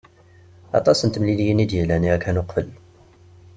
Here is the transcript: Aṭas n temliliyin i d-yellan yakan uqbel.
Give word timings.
Aṭas 0.77 0.99
n 1.03 1.09
temliliyin 1.09 1.63
i 1.63 1.65
d-yellan 1.69 2.07
yakan 2.09 2.41
uqbel. 2.41 2.69